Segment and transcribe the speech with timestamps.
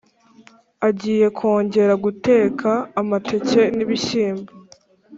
[0.87, 2.69] agiye kwongera guteka
[3.01, 4.51] amateke n’ibishyimbo,